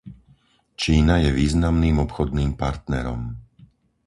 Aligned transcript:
Čína 0.81 1.15
je 1.25 1.29
významným 1.41 1.95
obchodným 2.05 2.51
partnerom. 2.63 3.21